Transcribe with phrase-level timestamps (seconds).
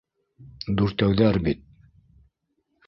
[0.79, 1.63] Дүртәүҙәр бит!